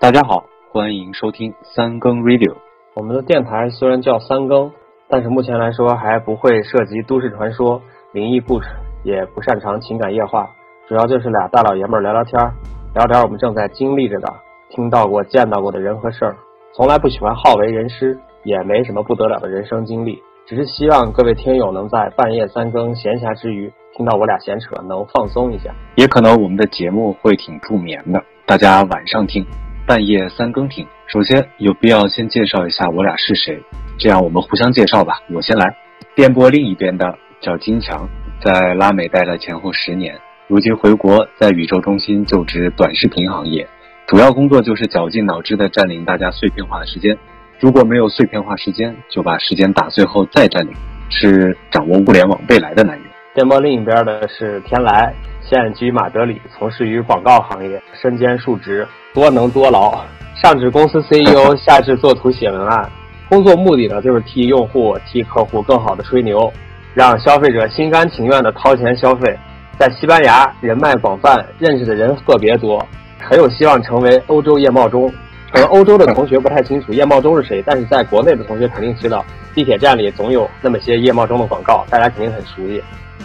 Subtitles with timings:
[0.00, 2.56] 大家好，欢迎收听三更 Radio。
[2.94, 4.72] 我们的电台虽然叫三更，
[5.10, 7.82] 但是目前来说还不会涉及都市传说、
[8.14, 8.68] 灵异故事，
[9.04, 10.48] 也不擅长情感夜话，
[10.88, 12.50] 主要就是俩大老爷们儿聊聊天儿，
[12.94, 14.32] 聊点我们正在经历着的、
[14.70, 16.34] 听到过、见到过的人和事儿。
[16.72, 25.74] 从来不喜欢好为人师，也没什么不得了的人生经历，只是希望各位听友能在半夜三更闲暇之余，听到我俩闲扯，能放松一下。
[25.96, 29.44] 也可能我们的节目会挺助眠的，大家晚上听，
[29.86, 30.86] 半夜三更听。
[31.06, 33.60] 首先有必要先介绍一下我俩是谁，
[33.98, 35.20] 这样我们互相介绍吧。
[35.32, 35.76] 我先来，
[36.14, 38.08] 电波另一边的叫金强，
[38.40, 43.66] 在拉美待了前后十年，如今回国，在宇宙中心就职短视频行业，
[44.06, 47.18] 主要工作就是绞尽脑汁的占领大家碎片化的时间。
[47.58, 50.72] 如果没有碎片化时间，就把时间打碎后再占领，
[51.10, 53.04] 是掌握物联网未来的男人。
[53.34, 55.12] 电波另一边的是天来，
[55.42, 60.04] 现居马德里，从事于广告行业，身兼数职，多能多劳。
[60.42, 62.88] 上至公司 CEO， 下至作图写文案，
[63.28, 66.52] 工作目的呢就是替用户、替客户更好的吹牛，
[66.94, 69.36] 让消费者心甘情愿的掏钱消费。
[69.78, 72.86] 在西班牙人脉广泛，认识的人特别多，
[73.18, 75.12] 很有希望成为欧洲夜茂中。
[75.52, 82.80] 可能欧洲的同学不太清楚夜茂中是谁，但是在国内的同学肯定知道，地铁站里总有那么些夜茂中的广告，大家肯定很熟悉。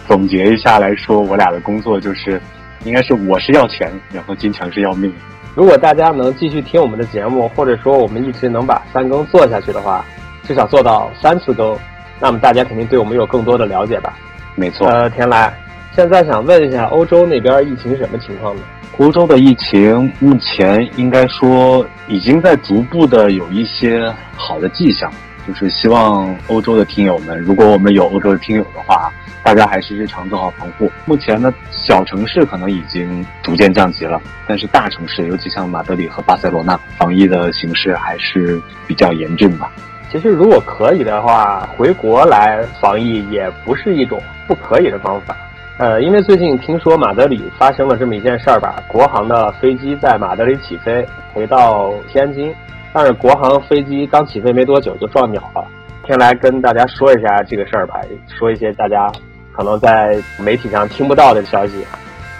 [0.06, 2.40] 总结一下来说，我俩的工作就是，
[2.84, 5.12] 应该是我是要钱，然后金强是要命。
[5.54, 10.04] 如果大家能继续听我们的节目，或者说我们一直能把三更做下去的话，
[10.44, 11.76] 至少做到三次更，
[12.20, 14.14] 那么大家肯定对我们有更多的了解吧。
[14.54, 15.52] 没错，呃，田来，
[15.94, 18.62] 现在想问一下，欧洲那边疫情是什么情况呢？
[18.98, 25.10] 欧洲的疫情目前应该说已经在逐步的有一些好的迹象，
[25.46, 29.12] 就是希望欧洲的听友们，如果我们有欧洲的听友的话，
[29.44, 30.90] 大家还是日常做好防护。
[31.04, 39.70] 目前呢，小城市可能已经逐渐降级了，但是大城市，尤其像马德里和巴塞罗那，防疫的形势还是比较严峻吧。
[40.10, 45.36] 其实如果可以的话，回国来防疫也不是一种不可以的方法。
[45.78, 52.54] 呃，因为最近听说马德里发生了这么一件事儿吧，国航的飞机在马德里起飞，回到天津，
[52.98, 55.62] 但是国航飞机刚起飞没多久就撞鸟了。
[56.08, 57.96] 先来跟大家说一下这个事儿吧，
[58.38, 59.12] 说一些大家
[59.52, 61.84] 可能在媒体上听不到的消息。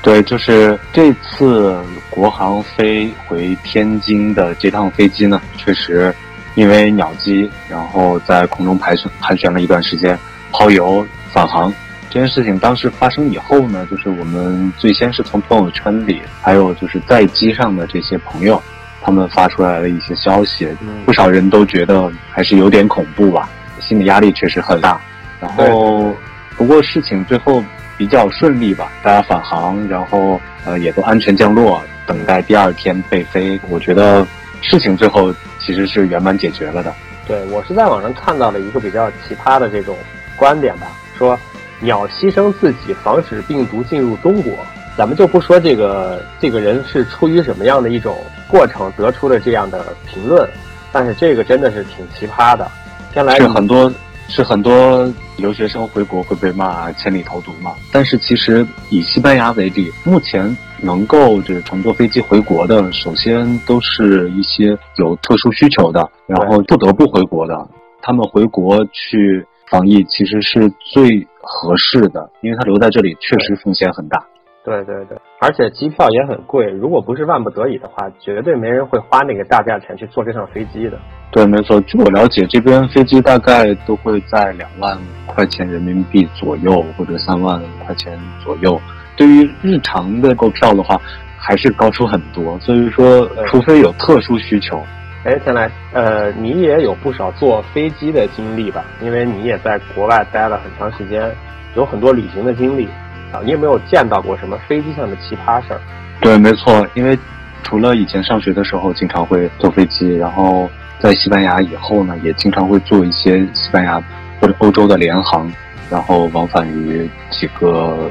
[0.01, 1.79] 对，就是这次
[2.09, 6.11] 国航飞回天津的这趟飞机呢，确实
[6.55, 10.19] 因为鸟击，然后在空中盘旋盘旋了一段时间，
[10.53, 11.71] 抛油返航。
[12.09, 18.63] 这件事情当时发生以后呢，就是我们最先是从朋友圈里，还有就是在机上的这些朋友，
[19.07, 20.69] 他们发出来的一些消息，
[21.05, 25.01] 不少人都觉得还是有点恐怖吧，心理压力确实很大。
[25.41, 26.13] 然后，
[26.57, 27.63] 不过事情最后
[27.97, 33.61] 比较顺利吧，大家返航，然后呃也都安全降落，等待第二天备飞。
[33.69, 34.27] 我觉得
[34.61, 36.93] 事情最后其实是圆满解决了的。
[37.29, 39.97] 对我是在网上看到了一个比较奇葩的这种
[40.35, 41.39] 观点吧，说。
[41.79, 44.67] 鸟牺牲自己防止病毒进入中国，
[44.97, 48.17] 咱们就不说这个这个人是出于什么样的一种
[48.49, 50.49] 过程得出的这样的评论，
[50.91, 52.67] 但是这个真的是挺奇葩的。
[53.13, 53.93] 先来是很多
[54.29, 67.69] 是很多留学生回国会被骂千里投毒嘛，但是其实以西班牙为例，目前能够就是乘坐飞机回国的，首先都是一些有特殊需求的，然后不得不回国的，
[68.01, 69.47] 他们回国去。
[69.69, 74.25] 防疫其实是最合适的，因为他留在这里确实风险很大。
[74.67, 80.99] 对对对，而且机票也很贵，如果不是万不得已的话，绝对没人会花那个大价钱去坐这趟飞机的。
[81.31, 81.81] 对，没错。
[81.83, 88.81] 据我了解，这边飞机大概都会在两万块钱人民币左右，或者三万块钱左右。
[89.17, 91.01] 对于日常的购票的话，
[91.39, 92.59] 还是高出很多。
[92.59, 94.83] 所以说，除非有特殊需求。
[95.23, 98.85] 哎，天来，呃，你也有不少坐飞机的经历吧？
[99.01, 101.31] 因为你也在国外待了很长时间，
[101.77, 102.89] 有很多旅行的经历
[103.37, 103.41] 啊。
[103.45, 105.81] 你有没有见到过什么飞机上的奇葩事儿？
[106.21, 107.19] 对，没错，因为
[107.63, 110.69] 除了以前上学的时候经常会坐飞机，然后
[110.99, 114.03] 在西班牙以后呢，也经常会做一些西班牙
[114.41, 115.51] 或者欧洲的联航，
[115.91, 118.11] 然后往返于几个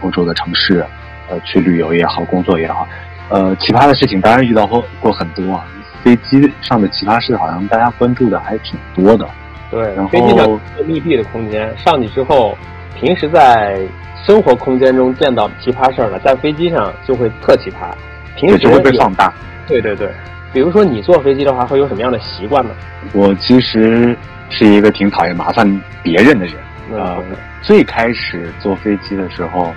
[0.00, 0.84] 欧洲的城市，
[1.28, 2.88] 呃，去旅游也好，工作也好，
[3.28, 5.64] 呃，奇葩的事情当然遇到过过很多啊。
[6.02, 9.24] 飞机上的奇葩事，好像大家关注的还挺多的。
[9.70, 12.58] 对，然后飞机上密闭的空间，上去之后，
[12.98, 13.78] 平时在
[14.24, 17.92] 生活空间中见到奇葩事儿了，在飞机上就会特奇葩。
[18.36, 19.32] 平时就会被放大。
[19.66, 20.08] 对对对，
[20.52, 22.70] 比如说你坐飞机的话，会有什么样的习惯呢？
[23.12, 24.16] 我其实
[24.48, 26.54] 是一个挺讨厌麻烦别人的人。
[26.92, 27.22] 呃，
[27.62, 29.74] 最开始坐飞机的时候，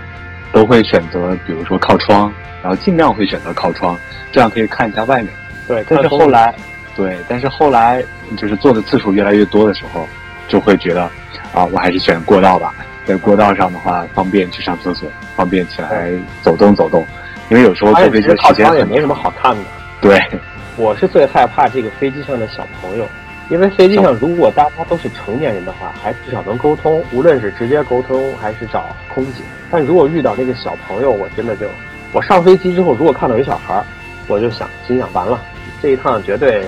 [0.52, 2.32] 都会选择，比如说靠窗，
[2.62, 3.98] 然后尽量会选择靠窗，
[4.32, 5.30] 这样可以看一下外面。
[5.68, 6.54] 对，但是后来，
[6.96, 8.04] 对，但是后来
[8.38, 10.08] 就是坐的次数越来越多的时候，
[10.48, 11.04] 就会觉得
[11.54, 12.74] 啊，我还是选过道吧。
[13.06, 16.12] 在过道上的话，方便去上厕所，方便起来
[16.42, 17.06] 走动走动。
[17.50, 19.64] 因为有时候坐飞机时间也没什么好看的。
[20.02, 20.20] 对，
[20.78, 23.08] 我是最害怕这个飞机上的小朋友，
[23.50, 29.44] 因为飞机上如果大家都是成年人的话，还至少能沟通，无论是直接沟通还是找空姐。
[29.70, 31.68] 但如果遇到那个小朋友，我真的就，
[32.12, 33.86] 我上飞机之后，如果看到有小孩儿，
[34.28, 35.40] 我就想心想完了，
[35.84, 36.66] 这一趟绝对，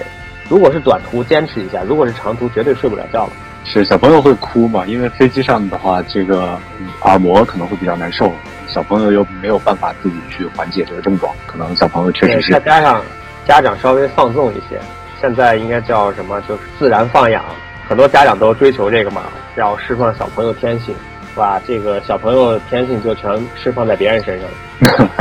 [0.47, 3.33] 如果是短途坚持一下，如果是长途绝对睡不了觉了。
[3.69, 4.85] 是小朋友会哭嘛？
[4.87, 6.57] 因为飞机上的话，这个
[7.01, 8.33] 耳膜可能会比较难受，
[8.65, 12.53] 小朋友又没有办法自己去缓解这个症状，可能小朋友确实是。
[12.53, 13.03] 再加上
[13.45, 14.79] 家长稍微放纵一些，
[15.19, 16.39] 现在应该叫什么？
[16.47, 17.43] 就是自然放养，
[17.89, 19.23] 很多家长都追求这个嘛，
[19.57, 20.95] 要释放小朋友天性，
[21.33, 21.61] 是吧？
[21.67, 24.49] 这个小朋友天性就全释放在别人身上。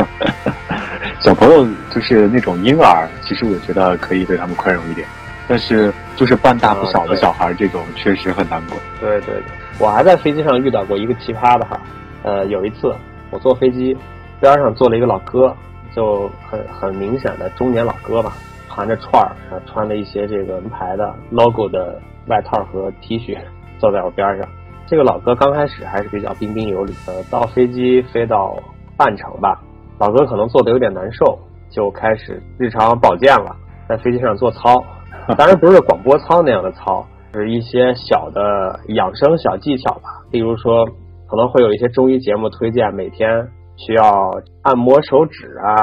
[1.21, 5.09] 小朋友就是那种婴儿，其实我觉得可以对他们宽容一点。
[5.49, 8.77] 但是，就是半大不小的小孩，这种确实很难过。
[9.01, 9.43] 对对对，
[9.79, 11.81] 我还在飞机上遇到过一个奇葩的哈。
[12.25, 12.93] 呃，有一次
[13.31, 13.97] 我坐飞机，
[14.41, 15.55] 边上坐了一个老哥，
[15.95, 18.33] 就很很明显的中年老哥吧，
[18.69, 19.31] 盘着串儿，
[19.67, 23.39] 穿了一些这个门牌的 logo 的外套和 T 恤，
[23.79, 24.49] 坐在我边上。
[24.89, 28.57] 这个老哥刚开始还是比较彬彬有礼的，到飞机飞到
[28.97, 29.61] 半程吧，
[29.99, 31.39] 老哥可能坐的有点难受，
[31.71, 33.55] 就开始日常保健了，
[33.89, 34.85] 在飞机上做操。
[35.37, 40.02] 当然不是广播操那样的操，是一些小的养生小技巧吧。
[40.31, 40.84] 例如说，
[41.28, 44.31] 可能会有一些中医节目推荐，每天需要
[44.62, 45.75] 按摩手指啊，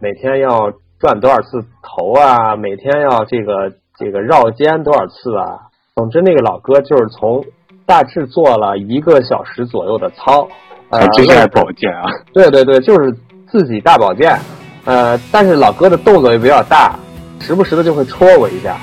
[0.00, 5.70] 每天要转多少次头啊，每天要这个这个绕肩多少次啊。
[5.94, 7.44] 总之，那个老哥就是从
[7.86, 10.48] 大致做了一个小时左右的操，
[10.90, 12.04] 呃，这是保健啊。
[12.32, 13.12] 对对对，就是
[13.46, 14.36] 自己大保健。
[14.84, 16.98] 呃，但是老哥的动作也比较大。
[17.40, 18.78] 时不时的就会戳我一下，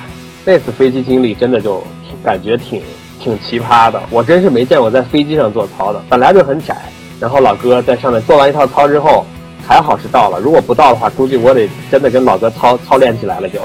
[0.45, 1.83] 那次飞机经历真的就
[2.23, 2.81] 感觉挺
[3.19, 4.01] 挺奇葩的。
[4.09, 6.77] 我真是没见过在飞机上做操的，本来就很窄，
[7.19, 9.25] 然后老哥在上面做完一套操之后，
[9.67, 10.39] 还好是到了。
[10.39, 13.59] 如果不到的话，估计我得真的跟老哥操操练起来了就。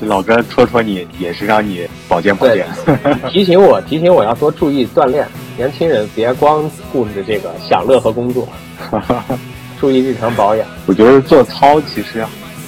[0.00, 2.66] 这老哥戳戳你，也是让你保健保健，
[3.28, 5.26] 提醒我提醒我要多注意锻炼。
[5.58, 8.48] 年轻人别光顾着这个享乐和工作，
[9.78, 10.66] 注意日常保养。
[10.86, 12.24] 我觉得做操其实。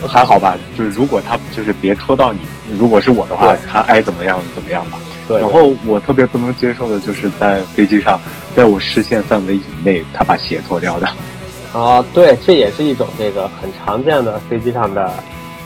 [0.08, 2.40] 还好吧，就是如果他就是别戳到你，
[2.78, 4.98] 如果是我的话，他爱怎么样怎么样吧。
[5.28, 5.40] 对。
[5.40, 8.20] 然后我特别不能接受的就是在飞机上，
[8.54, 11.08] 在我视线范围以内，他把鞋脱掉的。
[11.72, 15.12] 啊，对，这也是一种这个很常见的飞机上的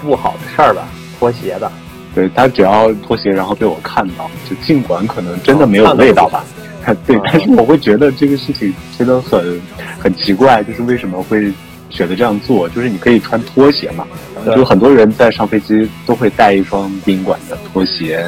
[0.02, 0.86] 不好的事儿吧，
[1.18, 1.70] 脱鞋的。
[2.14, 6.44] 对他只要脱鞋，然后被我看到，就尽管可能真的没有味道吧，
[7.06, 9.60] 对，但是我会觉得这个事情真的很
[9.98, 11.52] 很奇怪，就是为什么会。
[11.90, 14.06] 选择这样做，就是你可以穿拖鞋嘛，
[14.54, 18.24] 就很多人在上飞机都会带一双宾馆的拖鞋，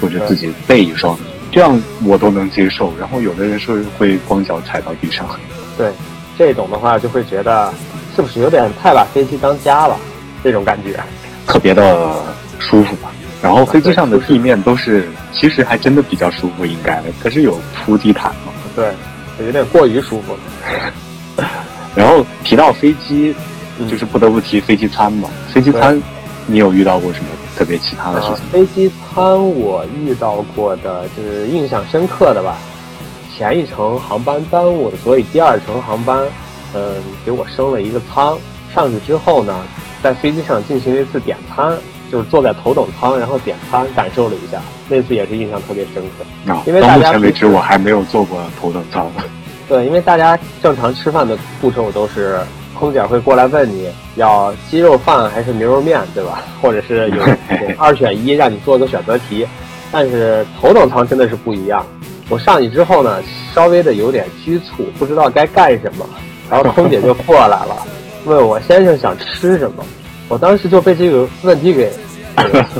[0.00, 1.16] 或者自己备一双，
[1.50, 2.92] 这样我都能接受。
[2.98, 5.28] 然后有的人是会光脚踩到地上，
[5.76, 5.90] 对，
[6.36, 7.72] 这种的话就会觉得
[8.16, 9.96] 是不是有点太把飞机当家了？
[10.42, 10.98] 这种感觉
[11.46, 12.16] 特别的
[12.58, 13.12] 舒服吧。
[13.40, 18.52] 然后飞机上的地面都是，其实还真的比较舒服，应该可是有铺地毯嘛？
[18.74, 18.92] 对，
[19.44, 20.36] 有点过于舒服。
[21.94, 23.34] 然后提到飞机，
[23.90, 25.28] 就是不得不提飞机餐嘛。
[25.52, 26.00] 飞机餐，
[26.46, 28.44] 你有遇到过什么特别奇葩的事情？
[28.46, 32.56] 飞机餐我遇到过的就是印象深刻的吧。
[33.36, 36.22] 前一程航班耽误了，所以第二程航班，
[36.74, 36.94] 嗯，
[37.24, 38.38] 给我升了一个舱。
[38.74, 39.54] 上去之后呢，
[40.02, 41.76] 在飞机上进行了一次点餐，
[42.10, 44.60] 就是坐在头等舱，然后点餐，感受了一下。
[44.88, 46.52] 那次也是印象特别深刻。
[46.52, 49.10] 啊，因为到目前为止我还没有坐过头等舱。
[49.72, 52.38] 对，因为大家正常吃饭的步骤都是，
[52.78, 56.42] 空姐会过来问你要鸡肉饭还是牛肉面，对吧？
[56.60, 57.22] 或者是有
[57.78, 59.46] 二选一，让你做个选择题。
[59.90, 61.86] 但是头等舱真的是不一样。
[62.28, 63.22] 我上去之后呢，
[63.54, 66.04] 稍微的有点拘促，不知道该干什么。
[66.50, 67.74] 然后空姐就 过来了，
[68.26, 69.82] 问我先生想吃什么。
[70.28, 71.90] 我当时就被这个问题给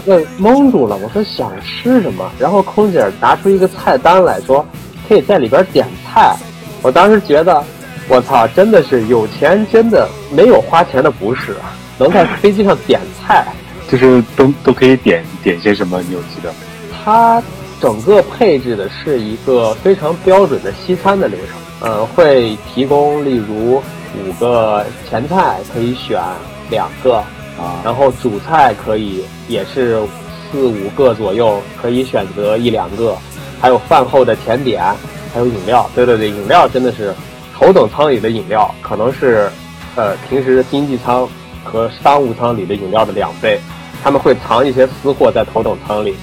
[0.04, 0.94] 问蒙住了。
[1.02, 2.30] 我说想吃什么？
[2.38, 4.62] 然后空姐拿出一个菜单来说，
[5.08, 6.37] 可以在里边点菜。
[6.82, 7.62] 我当时觉得，
[8.08, 11.54] 我操，真的是有钱，真的没有花钱的不是，
[11.96, 13.46] 能在飞机上点菜，
[13.88, 16.02] 就是都都可以点点些什么？
[16.02, 16.52] 你有记得？
[17.04, 17.40] 它
[17.80, 23.80] 整个配置的是一个非常标准的西餐的流程，呃，会提供例如
[24.18, 26.20] 五个前菜可以选
[26.68, 27.16] 两个，
[27.58, 30.00] 啊，然后主菜可以也是
[30.50, 33.16] 四五个左右，可以选择一两个，
[33.60, 34.82] 还有饭后的甜点。
[35.32, 37.14] 还有饮料，对对对，饮料真的是
[37.54, 39.50] 头等舱里的饮料，可能是
[39.96, 41.28] 呃平时的经济舱
[41.64, 43.58] 和商务舱里的饮料的两倍。
[44.04, 46.16] 他们会藏一些私货在头等舱里。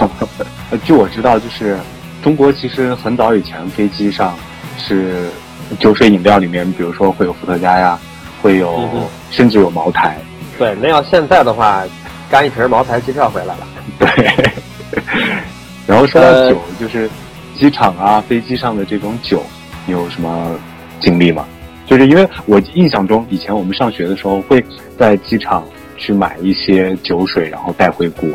[0.84, 1.78] 据我知道，就是
[2.22, 4.36] 中国其实很早以前飞机上
[4.76, 5.30] 是
[5.78, 7.98] 酒水饮料里面，比如说会有伏特加呀，
[8.42, 8.88] 会有
[9.30, 10.18] 甚至有茅台。
[10.58, 11.84] 对，那要现在的话，
[12.28, 13.66] 干一瓶茅台机票回来了。
[13.98, 14.54] 对。
[15.86, 17.08] 然后说到酒，就是
[17.56, 19.42] 机场啊、飞机上的这种酒，
[19.86, 20.54] 你有什么
[21.00, 21.46] 经历吗？
[21.86, 24.64] 就是因为我印象中，以前我们上学的时候会
[24.98, 25.64] 在机场
[25.96, 28.28] 去买一些酒水，然后带回国。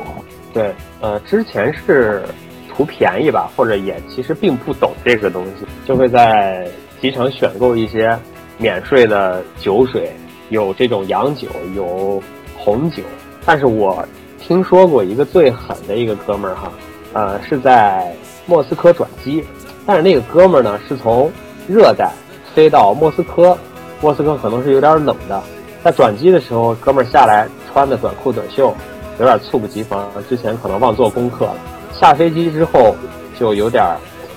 [0.54, 2.24] 对，呃，之前是
[2.70, 6.68] 图便宜吧，或者也其实并不懂这个东西，就会在
[7.02, 8.18] 机场选购一些
[8.58, 10.12] 免税的酒水，
[10.50, 12.22] 有这种洋酒，有
[12.58, 13.04] 红酒。
[13.46, 14.06] 但是我
[14.40, 16.72] 听说过一个最狠的一个哥们儿哈，
[17.12, 18.14] 呃，是在
[18.46, 19.44] 莫斯科转机，
[19.86, 21.32] 但是那个哥们儿呢是从
[21.68, 22.12] 热带。
[22.54, 23.58] 飞到莫斯科，
[24.02, 25.42] 莫斯科可能是有点冷的，
[25.82, 28.76] 在转机的时候，哥们儿下来穿的短裤短袖，
[29.20, 31.56] 有点猝不及防，之前可能忘做功课了。
[31.98, 32.94] 下飞机之后
[33.40, 33.86] 就有点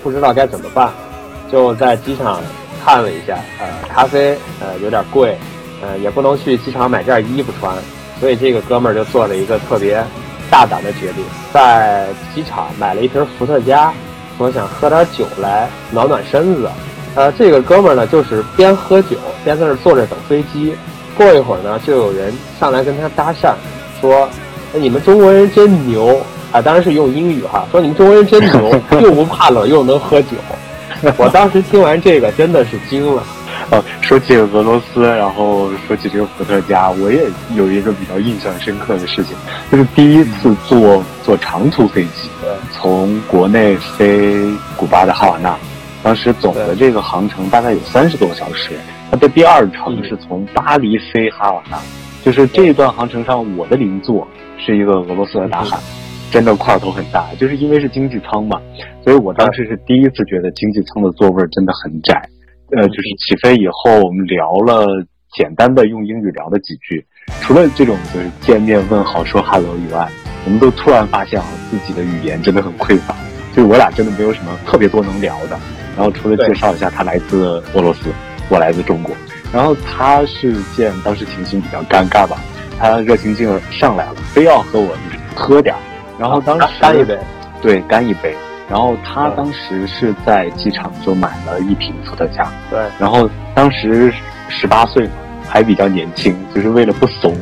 [0.00, 0.92] 不知道该怎么办，
[1.50, 2.40] 就在机场
[2.84, 5.36] 看了一下，呃，咖啡呃有点贵，
[5.82, 7.76] 呃也不能去机场买件衣服穿，
[8.20, 10.04] 所以这个哥们儿就做了一个特别
[10.50, 13.92] 大胆的决定，在机场买了一瓶伏特加，
[14.38, 16.70] 说想喝点酒来暖暖身子。
[17.14, 20.74] 呃，这个哥们儿呢，就是边喝酒边在那坐着等飞机。
[21.16, 23.54] 过一会儿呢，就有人上来跟他搭讪，
[24.00, 24.28] 说
[24.74, 26.20] ：“你们中国人真牛
[26.50, 30.30] 啊！”当然是用英语哈，说你们中国人真牛，又不怕冷又能喝酒。
[31.16, 33.22] 我当时听完这个真的是惊了。
[33.74, 37.24] 哦，说起俄罗斯，然后说起这个伏特加，我也
[37.56, 39.36] 有一个比较印象深刻的事情，
[39.68, 42.30] 就是第一次坐坐长途飞机，
[42.70, 44.36] 从国内飞
[44.76, 45.56] 古巴的哈瓦那。
[46.04, 48.78] 当时总的这个航程大概有三十多个小时，
[49.10, 51.78] 它的第二程是从巴黎飞哈瓦那，
[52.22, 54.28] 就是这一段航程上，我的邻座
[54.58, 55.80] 是一个俄罗斯的大汉，
[56.30, 58.60] 真的块头很大，就是因为是经济舱嘛，
[59.02, 62.28] 所以我当时是第一次觉得经济舱的座位真的很窄。
[62.70, 64.86] 呃，就是起飞以后，我们聊了
[65.36, 67.04] 简单的用英语聊了几句，
[67.40, 70.08] 除了这种就是见面问好说 hello 以外，
[70.44, 73.14] 我们都突然发现啊，自己的语言真的很匮乏，
[73.52, 75.58] 就是我俩真的没有什么特别多能聊的。
[75.96, 78.10] 然后除了介绍一下他来自俄罗斯，
[78.48, 79.14] 我来自中国。
[79.52, 82.40] 然后他是见当时情形比较尴尬吧，
[82.78, 84.96] 他热情劲儿上来了，非要和我
[85.34, 85.78] 喝点儿。
[86.18, 87.18] 然后当时干一杯，
[87.62, 88.34] 对，干一杯。
[88.68, 92.80] 然后他当时是在机场就买了一瓶伏特加，对。
[92.98, 94.12] 然后当时
[94.48, 95.12] 十八岁嘛，
[95.48, 97.36] 还比较年轻，就是为了不怂，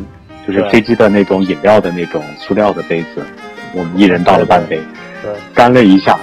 [0.46, 3.24] 就是飞机的那种饮料的那种塑料的杯子，
[3.72, 4.80] 我们一人倒了半杯，
[5.22, 6.18] 对，干了一下，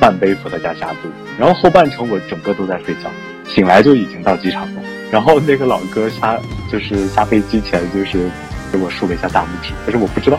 [0.00, 1.08] 半杯伏特加下肚。
[1.38, 3.10] 然后后半程我整个都在睡觉，
[3.48, 4.82] 醒来就已经到机场了。
[5.10, 6.36] 然后那个老哥下
[6.70, 8.28] 就是下飞机前就是
[8.72, 10.38] 给我竖了一下大拇指，但是我不知道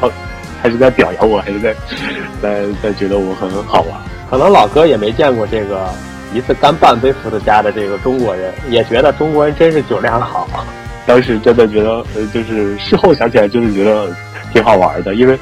[0.66, 1.76] 他是在表扬我还是在
[2.42, 3.92] 在在觉得我很好玩。
[4.28, 5.88] 可能老哥也没见过这个
[6.34, 10.48] 一次干半杯伏特加的这个中国人，也觉得中国人真是酒量好。
[11.06, 14.08] 当时真的觉得呃，就是事后想起来就是觉得
[14.52, 15.38] 挺好玩的，因为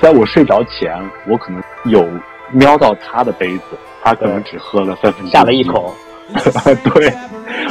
[0.00, 2.08] 在我睡着前我可能有
[2.52, 3.62] 瞄到他的杯子。
[4.00, 5.92] 他可能只喝了三分之下了一口，
[6.94, 7.12] 对，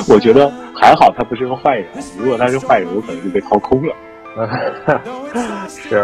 [0.10, 1.88] 我觉得还好，他不是个坏人。
[2.20, 3.96] 如果他是坏人，我可能就被掏空了。
[5.68, 6.04] 是，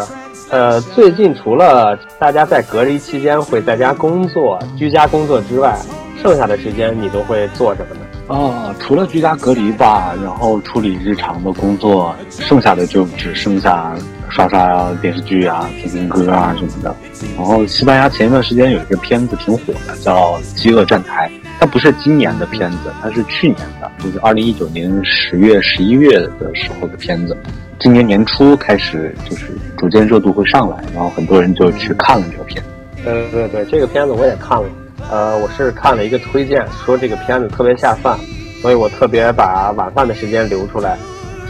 [0.53, 5.75] 呃，最近除了大家在隔离期间会在家工作、居家工作之外，
[6.21, 8.39] 剩下的时间你都会做什么呢？
[8.39, 13.95] 啊，除了居家隔离吧，然后处理日常的工作，剩下的就只剩下
[14.29, 16.95] 刷刷电视剧啊、听听歌啊什么的。
[17.35, 21.27] 然后西班牙前一段时间有一个片子挺火的，叫《饥饿站台》，
[21.59, 27.35] 它不是今年的片子，它是去年的，就是二零一九年十月、十一月的时候的片子。
[27.79, 32.69] 今年年初开始，就是逐渐热度会上来，然后很多人就去看了这个片子。
[33.03, 34.65] 对对对，这个片子我也看了。
[35.11, 38.17] 呃，我是看了一个推荐，说这个片子特别下饭，
[38.61, 40.97] 所以我特别把晚饭的时间留出来，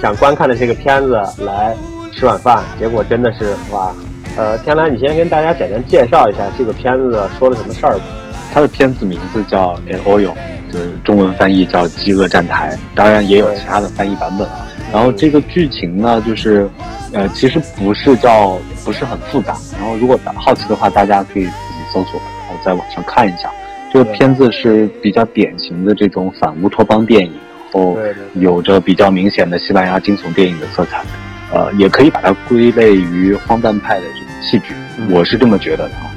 [0.02, 1.76] 想观看的这个片子来
[2.12, 2.64] 吃晚饭。
[2.80, 3.94] 结果真的是哇！
[4.36, 8.04] 呃，天蓝，你先跟大家简单介绍一下这个片子说了什么事儿吧。
[8.52, 10.32] 它的片子名字叫《El Oyo》，
[10.72, 14.66] 就是中文翻译叫《饥饿站台》，当然也有其他的翻译版本啊。
[14.94, 16.70] 然后这个剧情呢，就是
[17.14, 19.56] 呃，其实不是叫不是很复杂。
[19.76, 22.22] 然后如果好奇的话，大家可以自己搜索。
[22.42, 23.50] 然后在网上看一下，
[23.92, 27.34] 这个片子是比较典型的这种反乌托邦电影，
[27.74, 27.98] 然后
[28.36, 31.04] 有着比较明显的西班牙惊悚电影的色彩，
[31.52, 34.76] 呃，也可以把它归类于荒诞派的这种戏剧，
[35.10, 36.12] 我是这么觉得的啊。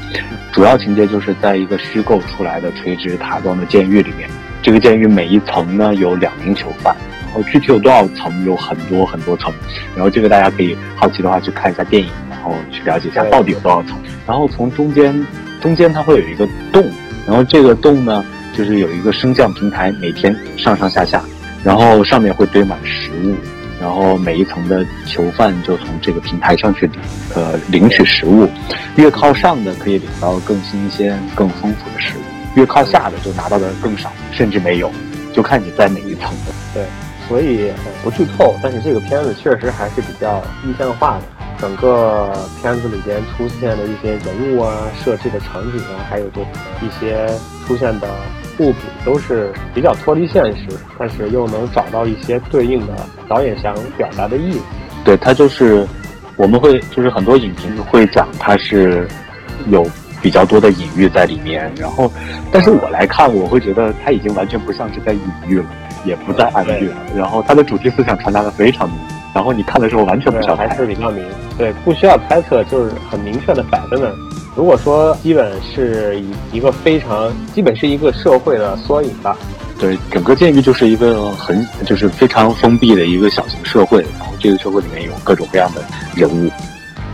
[0.52, 4.28] 主要情节就是在一个虚构出来的垂直塔状的监狱里面，
[4.62, 7.05] 这个监狱每一层呢有两名囚犯，然
[7.36, 9.52] 后具体有多少层，有很多很多层。
[9.94, 13.96] 然后这个大家可以好奇的话去看一下电影，然后去了解一下到底有多少层。
[14.26, 15.26] 然后从中间
[15.60, 16.84] 中间它会有一个洞，
[17.26, 18.24] 然后这个洞呢
[18.56, 21.22] 就是有一个升降平台，每天上上下下，
[21.62, 23.34] 然后上面会堆满食物。
[23.78, 26.88] 然后每一层的囚犯就从这个平台上去，
[27.34, 28.48] 呃，领取食物。
[28.96, 32.22] 越靠上的可以领到更新鲜、更丰富的食物，
[32.54, 34.90] 越靠下的就拿到的更少，甚至没有，
[35.34, 36.52] 就看你在哪一层的。
[36.72, 36.84] 对，
[37.28, 37.70] 所以
[38.02, 41.22] 不剧透，但是这个片子确实还是比较意象化的。
[41.58, 46.42] 整个片子里边出现的一些人物啊、设置的场景啊，还有就
[46.82, 47.26] 一些
[47.66, 48.08] 出现的。
[48.58, 50.66] 物品都是比较脱离现实，
[50.98, 52.94] 但是又能找到一些对应的
[53.28, 54.60] 导演想表达的意思。
[55.04, 55.86] 对，它就是
[56.36, 59.06] 我们会就是很多影评会讲它是
[59.68, 59.86] 有
[60.22, 62.10] 比较多的隐喻在里面，然后，
[62.50, 65.66] 但是我来看，我会觉得它已经完全不像是在隐喻了，
[66.06, 66.96] 也不再暗喻了。
[67.14, 68.98] 然后它的主题思想传达的非常明，
[69.34, 71.24] 然后你看的时候完全不需要还是比较明，
[71.58, 74.10] 对，不需要猜测，就是很明确的摆在那。
[74.54, 79.36] 如果说基本是一一个非常基本是一个社会的缩影吧，
[79.78, 85.82] 对，整个监狱就是一个很就是非常封闭的一个小型社会，然后这个社会里面有各种各样的
[86.14, 86.50] 人物。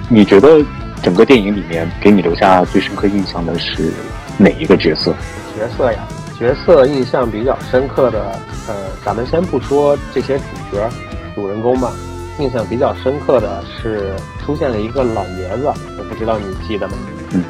[0.08, 0.64] 你觉得
[1.02, 3.90] 整个电影里面给你留下最深刻印象的是
[4.38, 5.12] 哪一个角色？
[5.58, 5.98] 角色呀，
[6.42, 8.18] 角色印象比较深刻的，
[8.66, 10.90] 呃，咱们先不说这些主角、
[11.36, 11.92] 主人公吧。
[12.40, 14.12] 印象比较深刻的是
[14.44, 16.94] 出现了一个老爷子，我不知道你记得吗？
[17.30, 17.44] 嗯，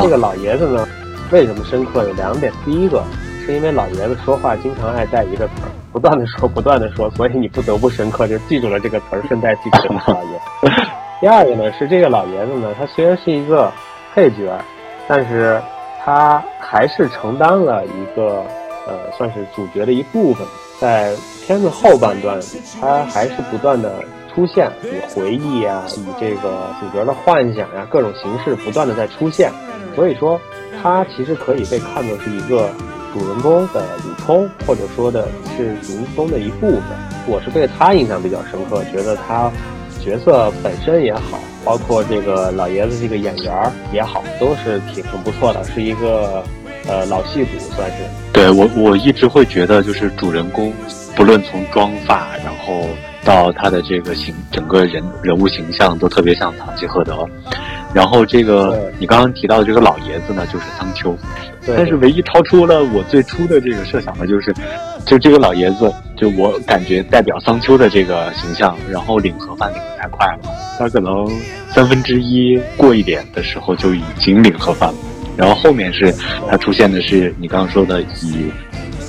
[0.00, 0.88] 这个老爷子呢，
[1.30, 2.04] 为什么深刻？
[2.04, 2.50] 有两点。
[2.64, 3.04] 第一个
[3.44, 10.40] 是因为老爷子说话经常爱带一个词儿，不断的说，不断的说，所以你不得不深刻就记住了这个词儿，顺带记住了老爷。
[11.20, 13.70] 第二个呢是这个老爷子呢，他虽然是一个
[14.14, 14.58] 配角，
[15.06, 15.60] 但是
[16.04, 18.44] 他还是承担了一个
[18.86, 20.46] 呃，算是主角的一部分。
[20.80, 21.14] 在
[21.46, 22.40] 片子后半段，
[22.80, 29.52] 他还是不断的出现，以回忆啊，以这个主角的幻想呀，各种形式不断的在出现。
[29.94, 30.40] 所以说，
[30.82, 32.68] 他其实可以被看作是一个
[33.12, 36.82] 主人公的补充，或者说的是主人公的一部分。
[37.28, 39.48] 我是对他印象比较深刻，觉得他
[40.00, 46.44] 角色本身也好，包括这个老爷子这个演员也好，都是挺很不错的，是一个。
[46.88, 47.98] 呃，老戏骨算是。
[48.32, 50.72] 对我，我一直会觉得，就是主人公，
[51.14, 52.88] 不论从妆发，然后
[53.24, 57.24] 到他的这个形，整个人人物形象都特别像唐吉诃德。
[57.94, 61.16] 然后这个你刚刚提到的这个老爷子呢，就是桑丘。
[61.64, 64.52] 但是唯一超出了我最初的这个设想的，就是，
[65.06, 70.40] 就这个老爷子，就我感觉代表桑丘的这个形象，然后领盒饭领的太快了，
[70.76, 71.24] 他可能
[71.68, 74.98] 三分之一过一点的时候就已经领盒饭了。
[75.36, 76.12] 然后后面是
[76.50, 78.50] 他出现的是你刚刚说的以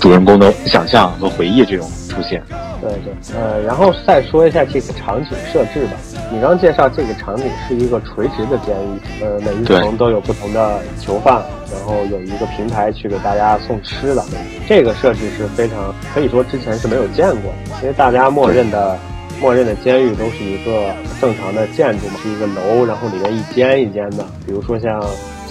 [0.03, 2.43] 主人公的想象和回忆这种出现。
[2.81, 5.93] 对对，呃，然后再说一下这个场景设置吧。
[6.29, 14.21] 你刚介绍这个场景是一个垂直的监狱，呃，每一层都有不同的囚犯，然后有一个平台去给大家送吃的。
[14.67, 18.99] 这个设置是非常可以说之前是没有见过的，因为大家默认的
[19.39, 25.01] 默认的监狱都是一个正常的建筑嘛，是一个楼，然后里面一间一间的，比如说像。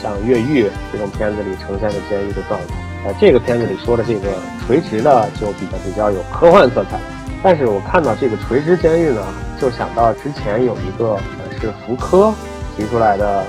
[0.02, 4.28] 像越狱这种片子里呈现的监狱的状态，呃，这个片子里说的这个
[4.64, 6.98] 垂直的就比较比较有科幻色彩。
[7.42, 9.22] 但是我看到这个垂直监狱呢，
[9.60, 11.18] 就想到之前有一个
[11.60, 12.32] 是福柯
[12.76, 13.44] 提出来的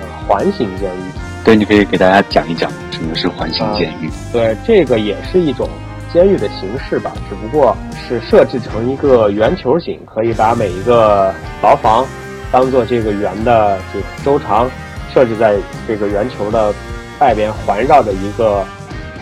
[0.00, 1.12] 呃环形监狱。
[1.44, 4.10] 对，你可以给大家讲一讲什么是环形监狱。
[4.32, 5.68] 对，这个也是一种
[6.12, 7.76] 监狱的形式吧，只不过
[8.08, 12.04] 是设置成一个圆球形，可以把每一个牢房
[12.50, 14.68] 当做这个圆的这个周长。
[15.14, 15.56] 设置在
[15.88, 16.74] 这个圆球的
[17.20, 18.62] 外边环绕着一个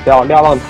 [0.04, 0.64] 瞭瞭望塔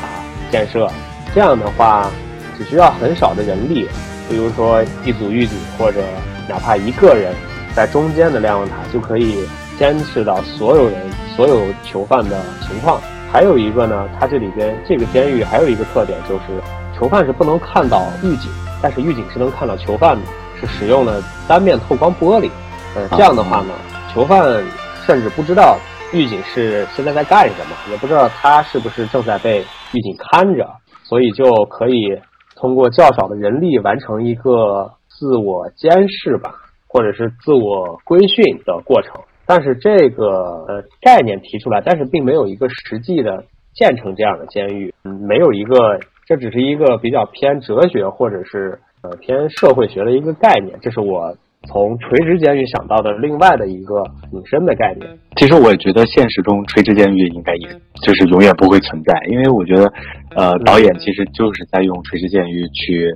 [0.51, 0.89] 建设，
[1.35, 2.09] 这样的话
[2.57, 3.89] 只需要很少的人力，
[4.29, 6.01] 比如说一组狱警或者
[6.49, 7.35] 哪怕一个人
[7.75, 9.45] 在中间的瞭望塔就可以
[9.79, 10.95] 监视到所有人、
[11.35, 13.01] 所有囚犯的情况。
[13.33, 16.63] 还有一个呢，它这里边这个监狱还有一个特点就是
[16.97, 18.49] 囚犯是不能看到狱警，
[18.81, 20.23] 但是狱警是能看到囚犯的，
[20.61, 22.49] 是使用了单面透光玻璃。
[22.95, 23.75] 呃，这样的话呢，
[24.15, 24.63] 囚犯。
[25.07, 25.77] 甚至不知道
[26.15, 29.61] 狱警是现在在干什么，也不知道他是不是正在被
[29.93, 30.71] 狱警看着，
[31.03, 32.17] 所以就可以
[32.55, 36.55] 通过较少的人力完成一个自我监视吧，
[36.87, 39.13] 或者是自我规训的过程。
[39.45, 51.37] 但是这个呃概念提出来，但是并没有一个实际的建成这样的监狱，嗯，没有一个，这只是一个比较偏哲学或者是呃偏社会学的一个概念，这是我。
[51.67, 57.69] 从垂直监狱想到的另外的一个隐身的概念，其实我也觉得现实中垂直监狱应该也
[58.03, 59.93] 就是永远不会存在，因为我觉得，
[60.37, 63.15] 呃，导演其实就是在用垂直监狱去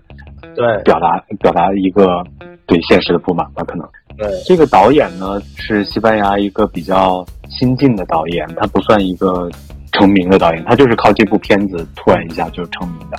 [0.54, 2.24] 对表达表达一个
[2.66, 3.86] 对现实的不满吧，可能。
[4.16, 9.48] 对，这个导演呢是西班牙一个比较新晋的导演，他不算一个
[9.92, 13.18] 成名的导演，他就是靠这部片子突然一下就成名的。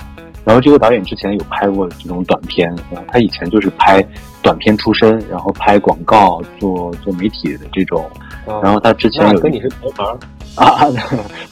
[0.50, 4.04] 然后这个导演之前有拍过这种短片，然后他以前就是拍
[4.42, 8.10] 短片出身，然后拍广告、做做媒体的这种。
[8.60, 10.18] 然后他之前有跟你是同行
[10.58, 10.74] 啊，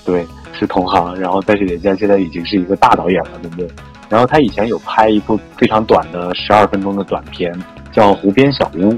[0.04, 1.14] 对，是同行。
[1.14, 3.68] 然后但是人家现在已经是一个大导演了，对不对？
[4.08, 7.56] 然后他以前有拍一部非常短的十二分钟的短片，
[7.92, 8.92] 叫《湖边小屋》。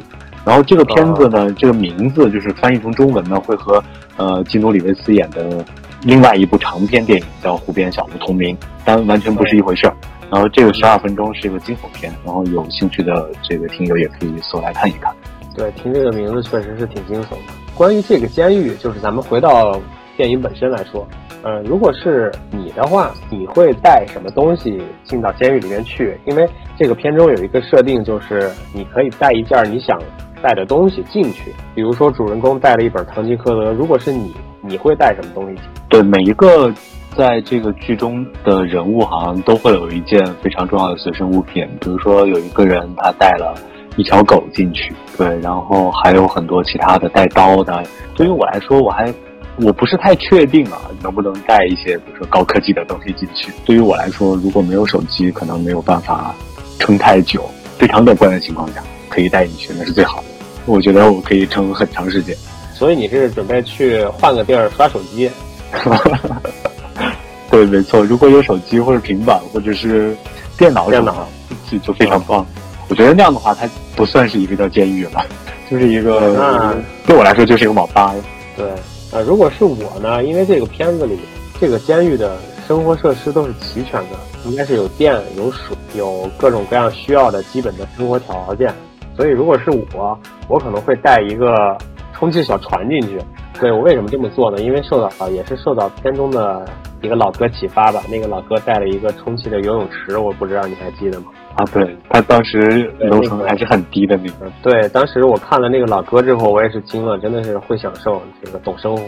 [0.46, 3.84] 然后这个片子呢，这个名字就是翻译成中文呢，会和
[4.16, 5.62] 呃基努里维斯演的
[6.02, 9.94] 另外一部长篇电影叫《湖边小屋》同名，但完全不是一回事儿。
[10.30, 15.12] 然后这个十二分钟是一个惊悚片，然后有兴趣的这个听友也可以搜来看一看。
[15.54, 17.52] 对，听这个名字确实是挺惊悚的。
[17.74, 19.78] 关于这个监狱，就是咱们回到
[20.16, 21.06] 电影本身来说，
[21.42, 26.16] 呃，如果是你的话，你会带什么东西进到监狱里面去？
[26.26, 30.00] 因为这个片中有一个设定，就是你可以带一件你想
[30.42, 31.54] 带的东西进去。
[31.74, 35.60] 比如说，主人公带了一本《堂吉诃德》，如果是你，你会带什么东西？
[35.88, 36.72] 对，每一个
[37.16, 41.68] 在这个剧中的人物，好像都会有一件非常重要的随身物品。
[41.80, 43.54] 比如说，有一个人他带了。
[43.96, 47.82] 一条狗进去，对，然后还有很多其他的带刀的。
[48.14, 49.12] 对于我来说，我还
[49.56, 53.52] 我不是太确定啊，能不能带一些比如说高科技的东西进去。
[53.66, 56.32] 对于我来说，如果没有手机，可能没有办法
[56.78, 57.44] 撑太久。
[57.76, 60.24] 非常乐观的情况下，可以带你去，那是最好的。
[60.64, 62.34] 我觉得我可以撑很长时间。
[62.72, 65.30] 所以你是准备去换个地儿刷手机？
[67.50, 68.02] 对，没错。
[68.02, 70.16] 如果有手机或者平板或者是
[70.56, 71.28] 电脑，电脑
[71.70, 72.46] 就就非常棒。
[72.88, 75.24] 我觉得那样的话，它不算是一个叫监狱了，
[75.70, 78.14] 就是一个对我来说就是一个网吧。
[78.56, 78.66] 对，
[79.10, 81.18] 呃，如果是我呢，因为这个片子里
[81.60, 88.72] 这个监狱的生活设施都是齐全的，应该是有电、有水、有各种各样需要的基本的生活条件。
[89.20, 91.76] 所以如果是我，我可能会带一个
[92.14, 93.18] 充气小船进去。
[93.60, 94.62] 对我为什么这么做呢？
[94.62, 96.64] 因为受到也是受到片中的
[97.02, 98.00] 一个老哥启发吧。
[98.10, 101.26] 那个老哥带了一个充气的游泳池，我不知道你还记得吗？
[101.56, 104.50] 啊，对他当时楼层还是很低的那个。
[104.62, 109.02] 对，当时我看了那个老哥之后，我也是惊了，真的是会享受，这个懂生活。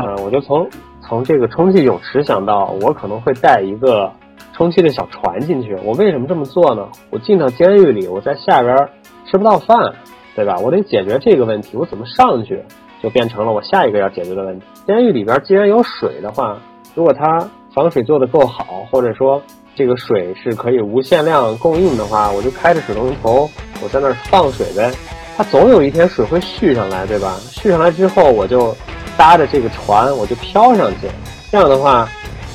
[0.00, 0.68] 嗯，我就从
[1.00, 4.10] 从这个充气泳池想到，我可能会带一个
[4.52, 5.76] 充气的小船进去。
[5.84, 6.88] 我为什么这么做呢？
[7.10, 8.76] 我进到监狱里，我在下边
[9.30, 9.94] 吃不到饭，
[10.34, 10.56] 对吧？
[10.58, 12.62] 我得解决这个问题，我怎么上去，
[13.02, 14.66] 就变成了我下一个要解决的问题。
[14.86, 16.58] 监狱里边既然有水的话，
[16.94, 19.42] 如果它防水做的够好，或者说。
[19.76, 23.48] 这个水是可以无限量供应的话，我就开着水龙头，
[23.80, 24.92] 我在那儿放水呗。
[25.36, 27.36] 它总有一天水会蓄上来，对吧？
[27.48, 28.74] 蓄上来之后，我就
[29.16, 31.06] 搭着这个船，我就飘上去。
[31.52, 32.08] 这样的话，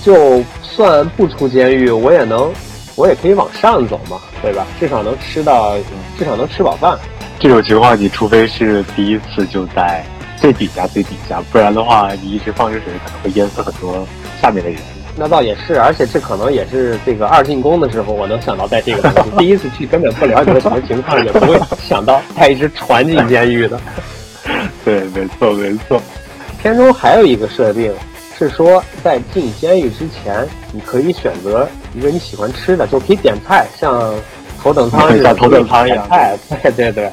[0.03, 2.51] 就算不出监狱，我也能，
[2.95, 4.65] 我也可以往上走嘛，对吧？
[4.79, 5.75] 至少能吃到，
[6.17, 6.97] 至少能吃饱饭。
[7.39, 10.03] 这种情况，你除非是第一次就在
[10.37, 14.07] 最底下最底下，不然的话，你一直放着水，可能会淹死很多
[14.41, 14.79] 下面的人。
[15.15, 19.31] 那倒也是，而且这可能也是这个二进宫的时候，我能想到带这个东西。
[19.37, 23.79] 第一次去根本不了解什么情况，也不会想到带一只船进监狱的。
[24.83, 26.01] 对，没错，没错。
[26.61, 27.93] 片中还有一个设定
[28.37, 34.13] 是说，在进监狱之前，你可以选择一个你喜欢吃的，就可以点菜，像
[34.61, 36.07] 头等舱像头等舱一样。
[36.09, 37.11] 菜，对对对。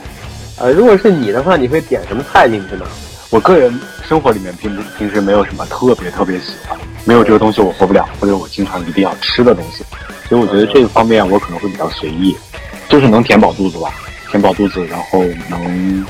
[0.58, 2.84] 呃，如果是你的话，你会点什么菜进去呢？
[3.30, 3.72] 我个人
[4.08, 9.84] 生活里面平平时没有什么特别特别喜欢，没有这个东西我活不了，或者我经常一定要吃的东西，
[10.28, 12.36] 所以我觉得这个方面我可能会比较随意，
[12.88, 13.94] 就是能填饱肚子吧，
[14.30, 16.04] 填饱肚子，然后能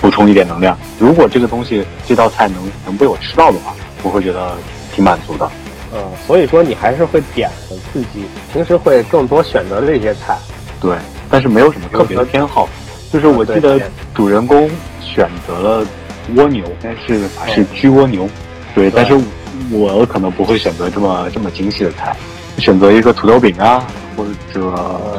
[0.00, 0.76] 补充一点能量。
[0.98, 4.54] 如果这个东西这道菜能能被我吃到的话，我会觉得
[4.94, 5.50] 挺满足的。
[5.94, 10.36] 嗯，所以说你还是会点很刺激，平时会更多选择这些菜。
[10.80, 10.96] 对，
[11.30, 12.68] 但是没有什么特别的偏好，
[13.12, 13.80] 就是我记得
[14.14, 14.68] 主人公
[15.00, 15.86] 选择了。
[16.34, 18.28] 蜗牛，但是是焗蜗牛，
[18.74, 19.16] 对，但是
[19.70, 22.16] 我可能不会选择这么这么精细的菜，
[22.58, 24.30] 选择一个土豆饼啊，或者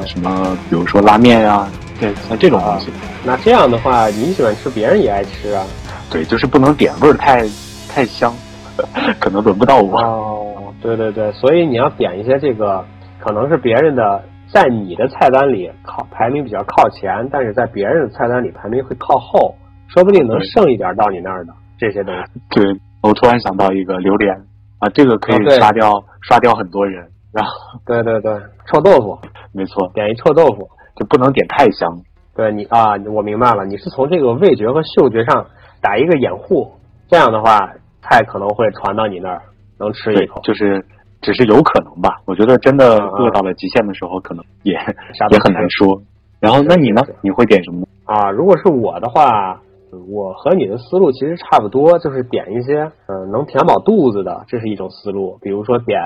[0.05, 1.65] 什么，比如说拉面呀，
[1.99, 2.91] 对，像这种东西。
[3.25, 5.65] 那这样的话，你喜欢吃，别人也爱吃啊？
[6.09, 7.41] 对，就是不能点味儿太
[7.89, 8.33] 太香，
[9.19, 9.99] 可能轮不到我。
[9.99, 12.83] 哦，对对对，所以你要点一些这个，
[13.19, 19.55] 可能是别人的，在你的菜单里靠排名比较靠前，但是在别人的菜单里排名会靠后。
[19.89, 22.41] 说不定能剩一点到你那儿的这些东西。
[22.49, 22.61] 对，
[23.01, 24.35] 我突然想到一个榴莲
[24.79, 27.07] 啊，这个可以刷掉刷掉很多人。
[27.31, 27.51] 然后，
[27.85, 28.37] 对对对，
[28.69, 29.17] 臭豆腐，
[29.53, 32.01] 没错，点一臭豆腐就不能点太香。
[32.35, 35.47] 对你啊，我明白了，你是从这个味觉和嗅觉上
[35.81, 36.71] 打一个掩护，
[37.07, 39.41] 这样的话菜可能会传到你那儿，
[39.79, 40.41] 能吃一口。
[40.43, 40.85] 就是
[41.21, 42.21] 只是有可能吧。
[42.25, 44.73] 我觉得真的饿到了极限的时候，可能也
[45.31, 46.01] 也很难说。
[46.39, 47.01] 然后，那你呢？
[47.21, 47.87] 你会点什么？
[48.05, 49.59] 啊，如果是我的话，
[50.07, 55.39] 我和你的思路其实差不多，就是点一些嗯能填饱肚子的，这是一种思路。
[55.41, 55.99] 比如说点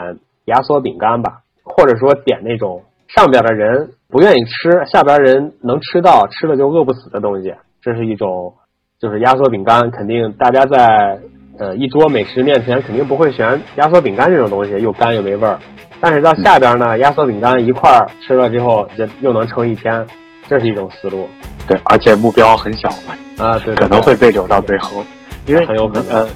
[0.46, 2.84] 压缩饼干吧，或者说点那种
[3.16, 8.54] 上边的人不愿意吃，下边人能吃到，吃了就饿不死的东西，这是一种。
[9.02, 11.20] 就是压缩饼干，肯定大家在
[11.58, 15.58] 呃一桌美食面前，肯定不会选压缩饼干这种东西，又干又没味儿。
[16.00, 20.06] 但是到下边呢，压缩饼干一块儿吃了之后，就又能撑一天，
[20.48, 21.28] 这是一种思路。
[21.68, 25.04] 对，而且目标很小嘛，啊，对，可能会被留到最后，
[25.48, 26.20] 因为很有可能。
[26.20, 26.30] 呃，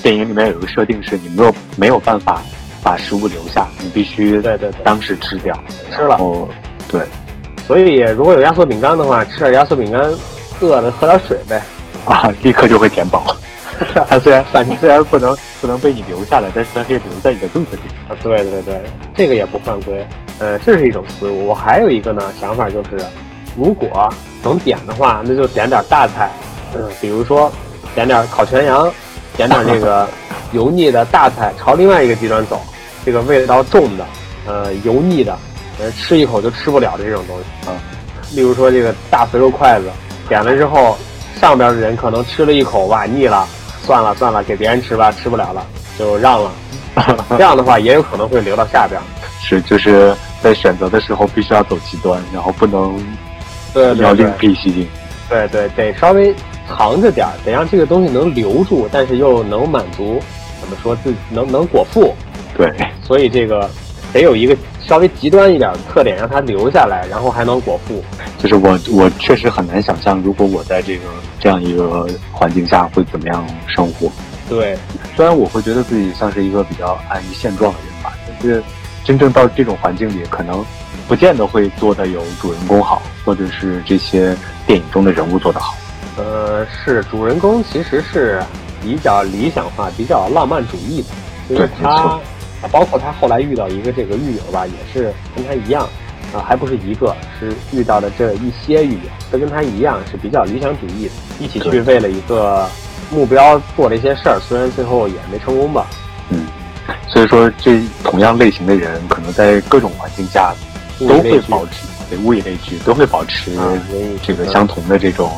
[0.00, 2.40] 电影里面有个设定是，你没有没有办法
[2.82, 5.56] 把食物留下，你必须对对当时吃掉，
[5.94, 6.16] 吃了。
[6.16, 6.48] 哦，
[6.88, 7.00] 对。
[7.66, 10.12] 所以如果有压缩饼干的话，吃点压缩饼干，
[10.60, 11.62] 饿了喝点水呗。
[12.04, 13.36] 啊，立刻就会填饱。
[14.08, 17.82] 它虽然反正虽然不能不能被你留下来，但是它可以留在你的肚子里。
[18.08, 18.80] 啊，对对对，
[19.14, 20.04] 这个也不犯规。
[20.38, 21.46] 呃，这是一种思路。
[21.46, 22.90] 我还有一个呢想法，就是
[23.56, 26.30] 如果能点的话，那就点点大菜。
[26.74, 27.50] 嗯，比如说
[27.94, 28.92] 点点烤全羊，
[29.36, 30.08] 点点这个
[30.52, 32.60] 油腻的大菜，朝另外一个极端走。
[33.04, 34.06] 这个味道重的，
[34.46, 35.38] 呃，油腻的，
[35.80, 37.74] 呃，吃一口就吃不了的这种东西啊。
[38.34, 39.90] 例如说这个大肥肉筷子，
[40.28, 40.96] 点了之后。
[41.40, 43.48] 上边的人可能吃了一口哇腻了，
[43.84, 45.66] 算了算了，给别人吃吧，吃不了了
[45.98, 46.52] 就让了。
[47.30, 49.00] 这样的话也有可能会留到下边。
[49.40, 52.94] 是，就是在选择的时候必须要走极端，然后不能
[53.74, 54.86] 对要另辟蹊径。
[55.28, 56.32] 对对，得稍微
[56.68, 60.22] 藏着点儿，得让这个东西能留住，但是又能满足，
[60.60, 62.14] 怎么说自己能能果腹。
[62.56, 63.70] 对，所以这个
[64.12, 64.56] 得有一个。
[64.84, 68.02] 稍微极端一点的特点，让他留下来，然后还能果腹。
[68.36, 71.04] 就是我，我确实很难想象，如果我在这个
[71.38, 74.10] 这样一个环境下会怎么样生活。
[74.48, 74.76] 对，
[75.14, 78.60] 虽然我会觉得自己像是一个比较安于现状的人吧，但是
[79.04, 80.66] 真正到这种环境里，可能
[81.06, 84.36] 不见得会做的有主人公好，或者是这些
[84.66, 85.76] 电影中的人物做得好。
[86.16, 88.42] 呃，是主人公其实是
[88.82, 91.02] 比较理想化、比较浪漫主义
[91.48, 92.20] 的，对，没错。
[92.62, 95.82] 啊，包括他后来遇到一个这个狱友吧，也是跟他一样，
[96.32, 102.68] 啊，还不是一个，是遇到的这一些狱友，都跟他一样是比较理想主义的，一起去为了一个
[103.10, 105.86] 目标做了一些事儿，虽然最后也没成功吧。
[106.30, 106.46] 嗯，
[107.08, 110.54] 所以说这同样类型的人，可能在各种环境下
[111.00, 113.50] 都会保持，对，物以类聚，都会保持
[114.22, 115.32] 这个相同的这种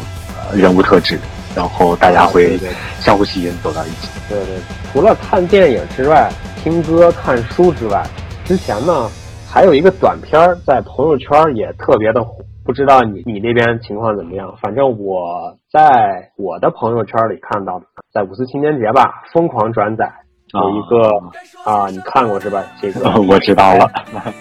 [0.53, 1.19] 人物特质，
[1.57, 2.61] 然后大家会
[3.01, 4.09] 相互吸引，走到一起。
[4.29, 4.57] 对对，
[4.93, 6.31] 除了看电影之外。
[6.65, 8.03] 听歌、看书之外，
[8.47, 9.07] 之前呢
[9.47, 14.51] 还有一个短片在朋友圈也特别的火，不知道你你那边情况怎么样？
[14.63, 20.11] 反正我在我的朋友圈里看到的，在五四青年节吧，疯狂转载
[20.55, 22.65] 有一个啊，你看过是吧？
[22.81, 23.87] 这个 我知道了，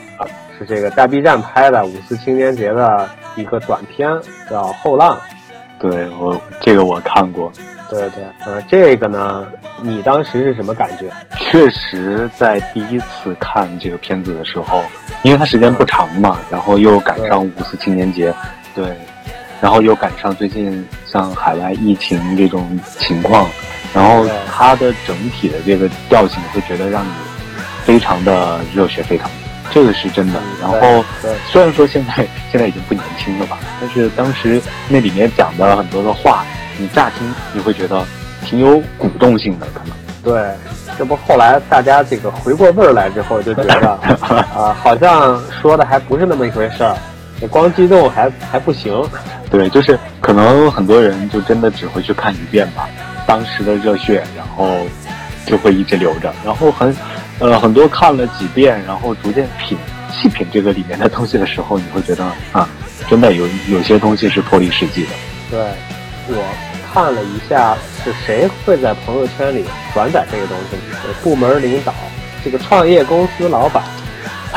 [0.57, 3.05] 是这个在 B 站拍的五四青年节的
[3.35, 4.09] 一个短片，
[4.49, 5.17] 叫《后浪》。
[5.77, 7.51] 对我这个我看过。
[7.93, 9.45] 对对，呃，这个呢，
[9.81, 11.11] 你当时是什么感觉？
[11.37, 14.83] 确实，在第一次看这个片子的时候，
[15.21, 18.33] 因为它时间不长嘛，然后又赶上五四青年节，
[18.73, 18.97] 对，
[19.61, 23.47] 然后又赶上最近像海外疫情这种情况，
[23.93, 27.11] 然后它的整体的这个调性会觉得让你
[27.83, 29.29] 非常的热血沸腾，
[29.69, 30.41] 这个是真的。
[30.59, 31.05] 然后
[31.51, 36.43] 虽然说现在现在已经不年轻了吧，但是当时那里面讲的很多的话。
[36.77, 38.03] 你乍听你会觉得
[38.43, 40.51] 挺有鼓动性的，可能对，
[40.97, 43.89] 这不后来大家这个回过味儿来之后就觉得
[44.55, 46.95] 啊，好像说的还不是那么一回事儿，
[47.41, 49.03] 你光激动还还不行。
[49.51, 52.87] 对，就是可能很多人就真的只会去看一遍吧，
[53.27, 54.77] 当时的热血，然后
[55.45, 56.95] 就会一直留着，然后很
[57.39, 59.77] 呃很多看了几遍，然后逐渐品
[60.11, 62.67] 细品这个里面的东西的时候，你会觉得啊，
[63.09, 65.09] 真的有有些东西是脱离实际的。
[65.51, 65.59] 对。
[66.27, 66.43] 我
[66.93, 70.77] 看了一下，是谁会在朋友圈里转载这个东西？
[71.23, 71.93] 部门领导，
[72.43, 73.83] 这个创业公司老板，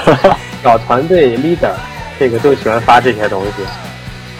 [0.63, 1.73] 小团队 leader，
[2.19, 3.51] 这个就喜欢发这些东西。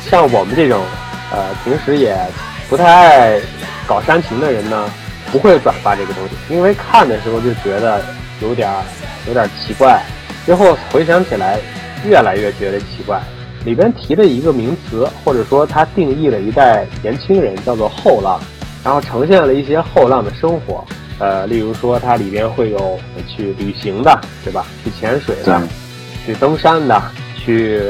[0.09, 0.85] 像我们这种，
[1.33, 2.17] 呃，平时也
[2.69, 3.41] 不太爱
[3.87, 4.89] 搞煽情的人呢，
[5.33, 8.01] 不会转发这个东西，因为看的时候就觉得
[8.41, 8.71] 有点
[9.27, 10.01] 有点奇怪，
[10.45, 11.59] 最后回想起来，
[12.05, 13.21] 越来越觉得奇怪。
[13.67, 18.41] 里边提的一个名词，或者说它定义了一代年轻人，叫做后浪，
[18.85, 20.85] 然后呈现了一些后浪的生活。
[21.19, 24.65] 呃，例如说它里边会有去旅行的，对吧？
[24.85, 25.61] 去潜水的，
[26.25, 27.03] 去登山的，
[27.37, 27.83] 去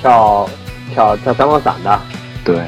[0.00, 0.48] 跳
[0.92, 2.00] 跳跳三光伞的。
[2.44, 2.58] 对，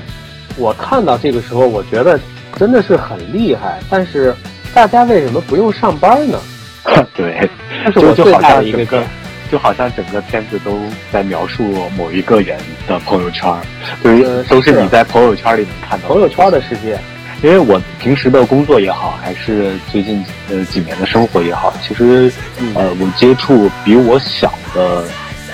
[0.56, 2.20] 我看到这个时候，我觉得
[2.56, 3.80] 真的是很厉害。
[3.90, 4.32] 但是
[4.72, 6.38] 大家为什么不用上班呢？
[7.16, 7.50] 对，
[7.86, 9.02] 这是我最大的一个梗。
[9.52, 10.80] 就好像整个片子都
[11.12, 13.54] 在描述某一个人的朋友圈，
[14.02, 16.98] 就是都是你在朋友圈里能看到朋友圈的世界。
[17.42, 22.32] 因为我平时的工作也好，还是最近呃几年的生活也好，其实
[22.74, 25.04] 呃我接触比我小的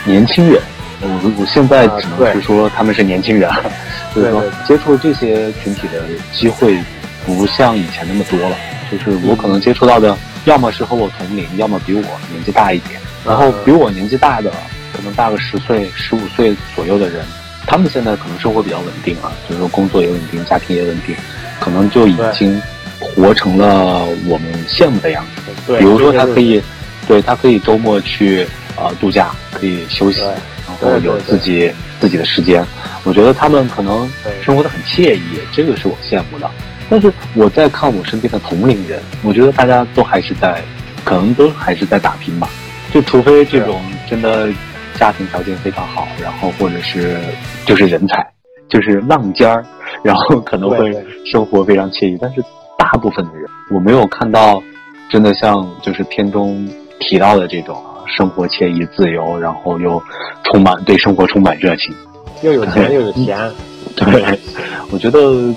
[0.05, 0.63] 年轻人，
[1.01, 3.51] 我我现在只能是说他们是年轻人，
[4.15, 6.79] 就是说接触这些群体的机会
[7.27, 8.55] 不像以前那么多了。
[8.93, 12.98] 就是我可能接触到的，要么是和我同龄，要么比我年纪大一点。
[13.25, 14.51] 然后比我年纪大的，
[14.93, 17.25] 可能大个十岁、十五岁左右的人，
[17.67, 21.15] 他们现在可能生活比较稳定啊，就是说工作也稳定，家庭也稳定，
[21.61, 22.61] 可能就已经
[22.99, 25.53] 活成了我们羡慕的样子。
[25.67, 26.63] 对，比如说他可以，
[27.07, 30.21] 对他可以周末去呃度假，可以休息，
[30.67, 32.65] 然后有自己自己的时间。
[33.05, 34.11] 我觉得他们可能
[34.43, 36.51] 生活的很惬意，这个是我羡慕的。
[36.91, 40.63] 但是我在看我身边的同龄人，我觉得大家都还是在，
[41.05, 42.49] 可能都还是在打拼吧。
[42.93, 44.49] 就除非这种真的
[44.95, 47.19] 家庭条件非常好，然后或者是
[47.67, 48.27] 就是人才，
[48.69, 49.65] 就是浪尖儿，
[50.03, 50.93] 然后可能会
[51.25, 52.19] 生活非常惬意。
[52.21, 52.43] 但是
[52.79, 54.63] 大部分的人，我没有看到
[55.11, 56.67] 真的像就是片中
[56.99, 60.03] 提到的这种生活惬意、自由，然后又
[60.45, 61.95] 充满对生活充满热情，
[62.43, 63.39] 又有钱又有钱。
[63.97, 64.39] 对，
[64.91, 65.55] 我觉得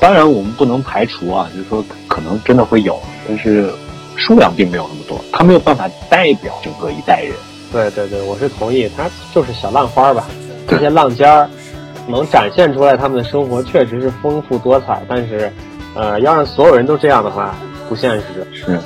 [0.00, 3.70] 当然我们不能排除啊，就是说可能真的会有，但是。
[4.16, 7.32] 数量并没有那么多，他没有办法代表整个一代人。
[7.72, 10.24] 对对对，我是同意，他就是小浪花吧。
[10.68, 11.48] 这些浪尖儿
[12.06, 15.52] 能展现出来他们的生活确实是丰富多彩，但是，
[15.94, 17.54] 呃，要让所有人都这样的话，
[17.88, 18.46] 不现实。
[18.52, 18.78] 是，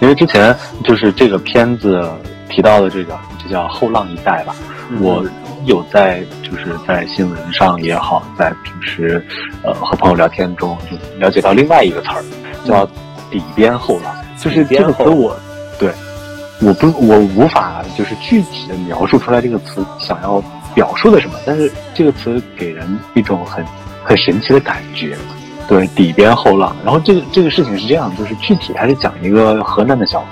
[0.00, 0.54] 因为之前
[0.84, 2.02] 就是这个片子
[2.48, 4.54] 提到的这个，就叫后浪一代吧。
[5.00, 5.24] 我
[5.64, 9.24] 有在就是在新闻上也好，在平时
[9.62, 12.24] 呃和朋友聊天中就了解到另外一个词儿，
[12.64, 12.86] 叫
[13.30, 14.14] 底边后浪。
[14.42, 15.36] 就是这个词，我
[15.78, 15.90] 对，
[16.60, 20.42] 我不，我无法就是具体的描述出来这个词想要
[20.74, 23.64] 表述的什么，但是这个词给人一种很
[24.02, 25.16] 很神奇的感觉，
[25.68, 26.74] 对，底边后浪。
[26.84, 30.26] 然后这个这个事情是这样，就是具体还是讲一个河南的小伙，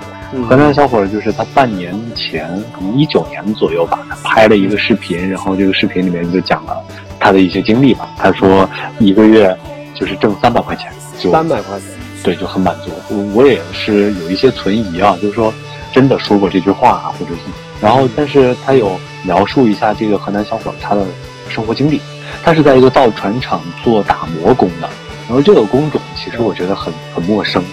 [0.49, 6.83] 河南小伙就是他半年前，可能一九年左右吧，他拍了一个视频，然后这个视频里面就讲了
[7.19, 8.09] 他的一些经历吧。
[8.17, 8.69] 他说
[8.99, 9.57] 一个月
[9.95, 11.87] 就是挣三百块钱，就三百块钱。
[12.23, 12.91] 对，就很满足。
[13.09, 15.51] 我我也是有一些存疑啊，就是说，
[15.91, 17.41] 真的说过这句话啊，或者是，
[17.81, 21.03] 然后，但是他有描述一下这个河南小伙他的
[21.49, 21.99] 生活经历。
[22.43, 24.87] 他是在一个造船厂做打磨工的，
[25.27, 27.63] 然后这个工种其实我觉得很很陌生，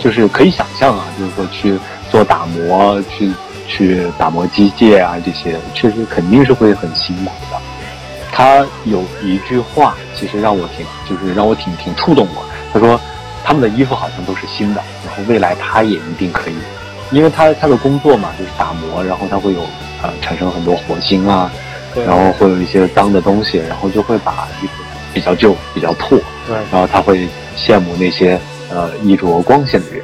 [0.00, 1.78] 就是可以想象啊，就是说去
[2.10, 3.32] 做打磨，去
[3.68, 7.56] 去打磨机械啊这些，确实肯定是会很辛苦的。
[8.32, 12.44] 他有一句话，其实让我挺，就是让我挺挺触动我。
[12.72, 13.00] 他说。
[13.44, 16.54] 他们的衣服好像都是新的，然后未来他也一定可以，
[17.10, 19.60] 因为他他的工作嘛就是打磨，然后他会有
[20.02, 21.50] 呃产生很多火星啊，
[22.06, 28.38] 然后会有一些脏的东西，然后就会把衣服比较旧、比较破，对，然后他会羡慕那些
[28.70, 30.02] 呃衣着光鲜的人。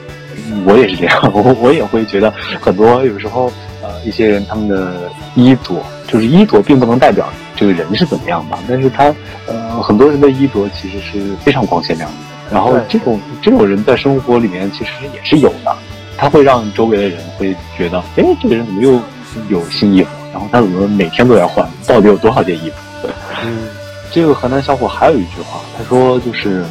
[0.65, 5.75] 我也是这样， 我我也会觉得很多有时候呃一些人他们的衣着
[6.07, 9.15] 就是衣着并不能代表这个人是怎么样吧，但是他
[9.47, 12.15] 呃很多人的衣着其实是非常光鲜亮丽。
[12.51, 15.77] 然后这种这种人在生活里面其实也是有的，
[16.17, 19.01] 他会让周围的人会觉得，哎，这个人怎么又
[19.49, 20.09] 有新衣服？
[20.33, 21.69] 然后他怎么每天都要换？
[21.87, 23.09] 到底有多少件衣服？
[23.45, 23.69] 嗯，
[24.11, 26.65] 这个河南小伙还有一句话，他说就是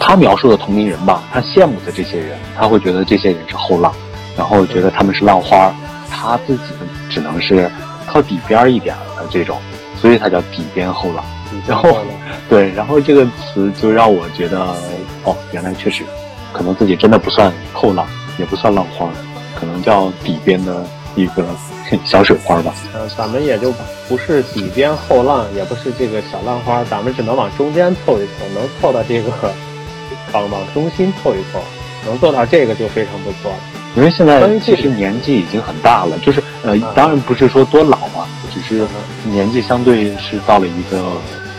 [0.00, 3.92] 他描述的同龄人吧，他羡慕的这些人，他会觉得这些人是后浪，
[4.36, 5.74] 然后觉得他们是浪花，
[6.10, 6.62] 他自己
[7.10, 7.70] 只能是
[8.06, 9.58] 靠底边一点的这种，
[10.00, 11.24] 所以他叫底边后浪。
[11.66, 11.98] 然后，
[12.48, 14.74] 对，然后这个词就让我觉得。
[15.24, 16.04] 哦，原来确实，
[16.52, 18.06] 可能自己真的不算后浪，
[18.38, 19.08] 也不算浪花，
[19.58, 20.84] 可能叫底边的
[21.16, 21.44] 一个
[22.04, 22.74] 小水花吧。
[22.94, 23.72] 呃，咱们也就
[24.08, 29.30] 不是底边后浪，也不是这个小浪花，咱们只能往中间凑一凑，能凑到这个
[30.32, 31.60] 往往中心凑一凑，
[32.06, 33.58] 能做到这个就非常不错了。
[33.96, 38.86] 因为现在其实年纪已经很大了，就是呃，当然不是说多老啊，只是
[39.24, 41.12] 年纪相对是到了一个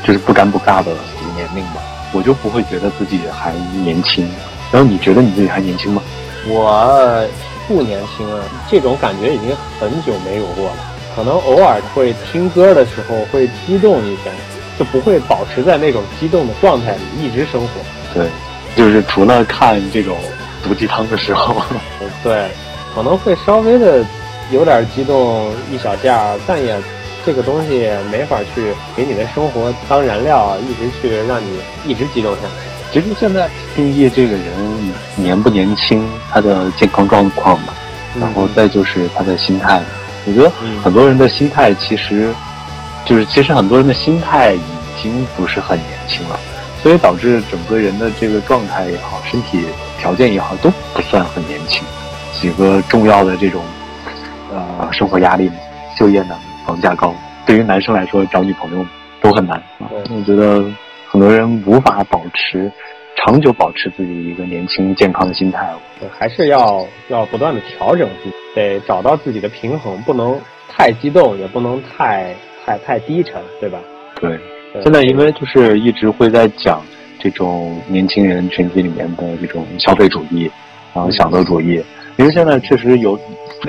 [0.06, 1.82] 就是不尴不尬的一个年龄吧。
[2.12, 3.54] 我就不会觉得自己还
[3.84, 4.28] 年轻，
[4.72, 6.02] 然后你觉得你自己还年轻吗？
[6.48, 7.28] 我
[7.68, 10.76] 不年轻了，这种感觉已经很久没有过了。
[11.16, 14.32] 可能偶尔会听歌的时候会激动一下，
[14.78, 17.68] 就不会保持在那种激动的状态里一直生活。
[18.14, 18.28] 对，
[18.76, 20.18] 就是除了看这种
[20.64, 21.62] 毒鸡汤的时候，
[22.24, 22.48] 对，
[22.96, 24.04] 可能会稍微的
[24.52, 26.80] 有点激动一小下，但也。
[27.26, 32.70] 这个东西没法去给你的生活当燃料，一直去让你一直激动下去。
[32.92, 37.74] 其实现在定义这个人年不年轻，他的健康状况吧，
[38.20, 39.82] 然后再就是他的心态。
[40.26, 40.52] 我觉得
[40.84, 42.34] 很多人的心态其实，
[43.06, 44.60] 就是其实很多人的心态已
[45.02, 46.40] 经不是很年轻了，
[46.82, 49.66] 所以导致整个人的这个状态也好，身体
[50.00, 51.84] 条件也好，都不算很年轻。
[52.34, 53.62] 几个重要的这种，
[54.52, 55.52] 呃，生活压力，
[55.98, 57.14] 就业难，房价高，
[57.46, 58.86] 对于男生来说找女朋友
[59.22, 59.62] 都很难。
[59.80, 60.64] 我觉得
[61.08, 62.72] 很多人无法保持
[63.16, 65.70] 长久保持自己一个年轻健康的心态。
[66.18, 70.40] 还是要要不断的调整自己，得找到自己的平衡，不能
[70.70, 72.34] 太激动，也不能太
[72.66, 73.80] 太太低沉，对吧？
[74.22, 74.40] 对。
[74.84, 76.82] 现在因为就是一直会在讲
[77.20, 80.50] 这种年轻人群体里面的这种消费主义，
[80.94, 81.84] 然后享乐主义。
[82.20, 83.18] 因为现在确实有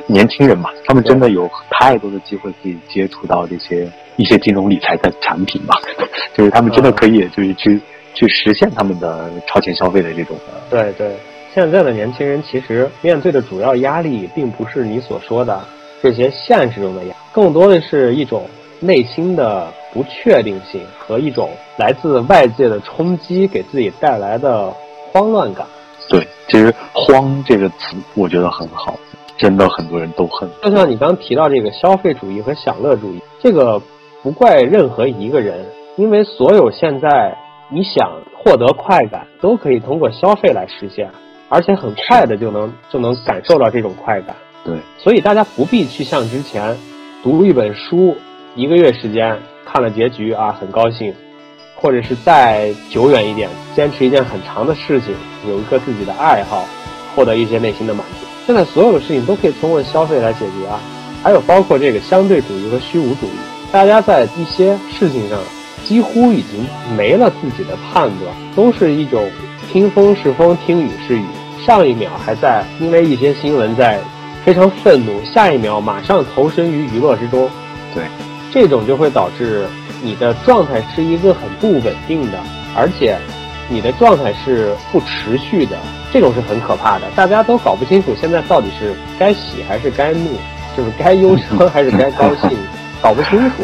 [0.09, 5.77] 年轻人嘛，他们真的有太多的机会可以接触到这些一些金融理财的产品嘛，
[6.35, 7.81] 就是他们真的可以就是去
[8.13, 10.37] 去实现他们的超前消费的这种。
[10.69, 11.15] 对对，
[11.55, 15.61] 现在的年轻人其实面对的主要压力，并不是你所说的
[16.03, 18.49] 这些现实中的压，更多的是一种
[18.81, 24.75] 内心的不确定性和一种来自外界的冲击给自己带来的
[25.13, 25.65] 慌乱感。
[26.11, 28.99] 对，其实“慌”这个词，我觉得很好，
[29.39, 30.51] 真的很多人都恨。
[30.61, 33.81] 就像你刚提到这个消费主义和享乐主义，这个
[34.21, 35.65] 不怪任何一个人，
[35.97, 37.39] 因为所有现在
[37.69, 41.09] 你想获得快感，都可以通过消费来实现，
[41.49, 44.35] 而且很快的就能就能感受到这种快感。
[44.65, 46.77] 对，所以大家不必去像之前
[47.23, 48.17] 读一本书，
[48.57, 51.15] 一个月时间看了结局啊，很高兴。
[51.81, 55.15] 或者是再久远一点，坚持一件很长的事情，
[55.49, 56.69] 有一个自己的爱好，
[57.17, 58.27] 获得一些内心的满足。
[58.47, 60.79] 现在所有的事情都可以通过消费来解决啊，
[61.23, 63.39] 还有包括这个相对主义和虚无主义，
[63.73, 65.39] 大家在一些事情上
[65.87, 69.31] 几乎已经没了自己的判断，都是一种
[69.73, 71.25] 听风是风，听雨是雨。
[71.65, 74.01] 上一秒还在因为一些新闻在
[74.45, 77.49] 非常愤怒，下一秒马上投身于娱乐之中。
[77.95, 78.05] 对，
[78.53, 79.67] 这种就会导致。
[80.03, 82.39] 你的状态是一个很不稳定的，
[82.77, 83.17] 而且
[83.69, 85.77] 你的状态是不持续的，
[86.13, 87.03] 这种是很可怕的。
[87.15, 90.31] 大家都搞不清楚现在到底是该喜还是该怒，
[90.77, 92.57] 就是该忧伤 还是该高兴，
[93.03, 93.57] 搞不清楚。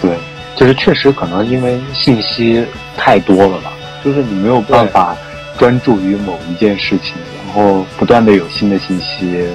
[0.00, 0.16] 对，
[0.56, 2.66] 就是确实可能因为信息
[2.96, 3.72] 太多了吧，
[4.04, 5.16] 就是你没有办法
[5.58, 7.14] 专注于某一件事情，
[7.44, 9.46] 然后不断的有新的信息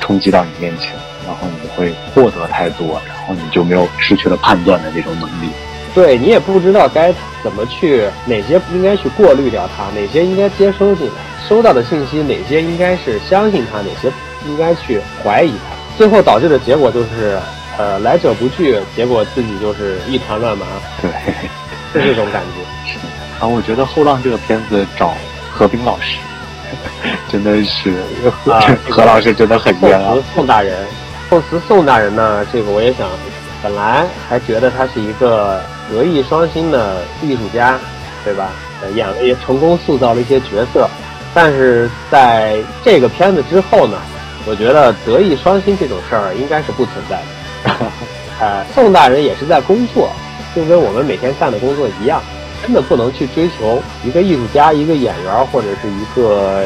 [0.00, 0.92] 冲击到你面前，
[1.26, 5.48] 然后你会获得太多，然后你就没有失去了判断的这种能力。
[5.96, 7.10] 对你也不知道该
[7.42, 11.14] 怎么去，哪些应该去过滤掉它，哪些应该接收进来，
[11.48, 14.12] 收到的信息哪些应该是相信它，哪些
[14.46, 17.38] 应该去怀疑它，最后导致的结果就是，
[17.78, 20.66] 呃，来者不拒，结果自己就是一团乱麻。
[21.00, 21.10] 对，
[21.94, 22.92] 是 这种感觉。
[22.92, 22.98] 是
[23.40, 25.14] 啊，我觉得《后浪》这个片子找
[25.50, 26.18] 何冰老师，
[27.32, 27.94] 真的是
[28.44, 30.14] 何 何老师真的很冤啊。
[30.34, 30.76] 宋大人，
[31.30, 33.08] 宋词宋大人呢，这个我也想，
[33.62, 35.58] 本来还觉得他是一个。
[35.90, 37.78] 德艺双馨的艺术家，
[38.24, 38.50] 对吧？
[38.94, 40.88] 演了也成功塑造了一些角色，
[41.34, 43.96] 但是在这个片子之后呢，
[44.46, 47.16] 我觉得德艺双馨这种事儿应该是不存在
[47.64, 47.86] 的。
[48.38, 50.10] 呃，宋大人也是在工作，
[50.54, 52.22] 就跟我们每天干的工作一样，
[52.62, 56.64] 真的不能去追求一个艺术家、一个演员或者是一个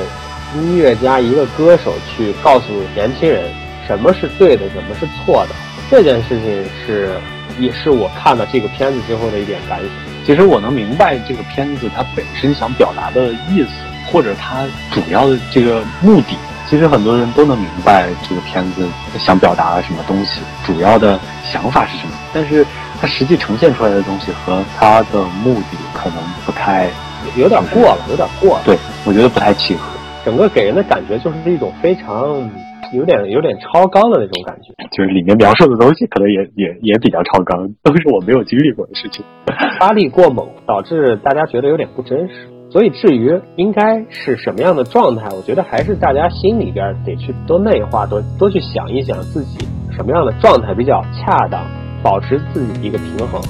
[0.57, 3.45] 音乐家、一个歌手去告诉年轻人
[3.87, 5.55] 什么是对的，什么是错的。
[5.89, 7.15] 这件事情是。
[7.59, 9.89] 也是我看了这个片子之后的一点感想。
[10.25, 13.71] 其实我能明白这个片子它本身想表达的意思，
[14.13, 16.37] 或者它主要的这个目的。
[16.69, 18.87] 其实很多人都能明白这个片子
[19.19, 21.19] 想表达什么东西，主要的
[21.51, 22.13] 想法是什么。
[22.33, 22.65] 但是
[23.01, 26.89] 它实际呈现出来的东西和它的目的可能不太，
[27.35, 28.63] 有点过了，有点过了。
[28.65, 29.83] 对，我觉得不太契合。
[30.25, 32.49] 整个给人的感觉就是一种非常。
[32.93, 39.25] 有点有点超纲的那种感觉，就是里面描述的东西可能也也也比较超纲，都是我没有经历过的事情，
[39.79, 42.49] 发力过猛，导致大家觉得有点不真实。
[42.71, 51.65] 所以至于应该是什么样的状态，我觉得还是大家心里边得去多内化，多多去想一想自己什么样的状态比较恰当，
[52.03, 53.41] 保持自己一个平衡。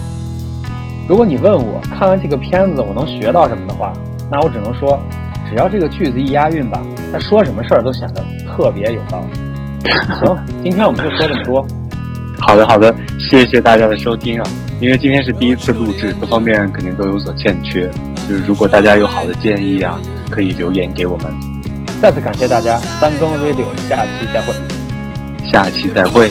[1.09, 3.93] 如果你问我看完这个片子我能学到什么的话，
[4.31, 4.99] 那我只能说。
[5.49, 6.81] 只要这个句子一押韵吧，
[7.13, 9.91] 他说什么事儿都显得特别有道理。
[10.21, 11.67] 行，今天我们就说这么多。
[12.41, 14.49] 好的，好的，谢谢大家的收听啊！
[14.81, 17.91] 因为今天是第一次录制，各方面肯定都有所欠缺。
[18.29, 20.01] 就是如果大家有好的建议啊，
[20.31, 21.27] 可以留言给我们。
[22.01, 24.55] 再次感谢大家，三更 radio，下期再会。
[25.51, 26.31] 下期再会。